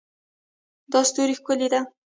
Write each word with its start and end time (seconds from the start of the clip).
دا 0.91 0.99
ستوری 1.09 1.35
ښکلی 1.39 1.67
ده 1.73 1.79